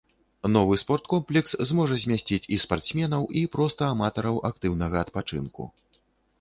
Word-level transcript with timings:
Новы 0.53 0.73
спорткомплекс 0.83 1.53
зможа 1.73 1.99
змясціць 2.05 2.41
і 2.57 2.59
спартсменаў, 2.65 3.29
і 3.43 3.47
проста 3.59 3.81
аматараў 3.99 4.43
актыўнага 4.53 4.97
адпачынку. 5.07 5.73